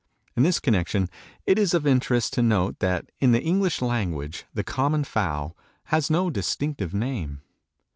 [0.35, 1.09] In this connection
[1.45, 6.09] it is of interest to note that in the English language the common fowl has
[6.09, 7.41] no distinctive name.